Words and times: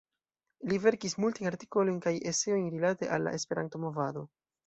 Li 0.69 0.77
verkis 0.85 1.15
multajn 1.25 1.49
artikolojn 1.49 2.01
kaj 2.07 2.15
eseojn 2.33 2.67
rilate 2.77 3.13
al 3.17 3.27
la 3.29 3.35
Esperanto-movado. 3.41 4.27